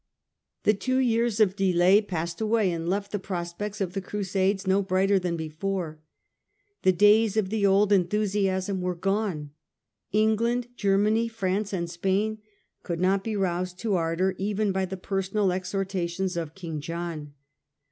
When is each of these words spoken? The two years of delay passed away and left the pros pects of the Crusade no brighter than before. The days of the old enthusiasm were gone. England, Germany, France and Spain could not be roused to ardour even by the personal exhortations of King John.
The 0.63 0.73
two 0.73 0.97
years 0.97 1.39
of 1.39 1.55
delay 1.55 2.01
passed 2.01 2.41
away 2.41 2.71
and 2.71 2.89
left 2.89 3.11
the 3.11 3.19
pros 3.19 3.53
pects 3.53 3.79
of 3.79 3.93
the 3.93 4.01
Crusade 4.01 4.65
no 4.65 4.81
brighter 4.81 5.19
than 5.19 5.37
before. 5.37 5.99
The 6.81 6.91
days 6.91 7.37
of 7.37 7.51
the 7.51 7.67
old 7.67 7.91
enthusiasm 7.91 8.81
were 8.81 8.95
gone. 8.95 9.51
England, 10.11 10.69
Germany, 10.75 11.27
France 11.27 11.71
and 11.71 11.87
Spain 11.87 12.39
could 12.81 12.99
not 12.99 13.23
be 13.23 13.35
roused 13.35 13.77
to 13.81 13.93
ardour 13.93 14.33
even 14.39 14.71
by 14.71 14.85
the 14.85 14.97
personal 14.97 15.51
exhortations 15.51 16.35
of 16.35 16.55
King 16.55 16.79
John. 16.81 17.33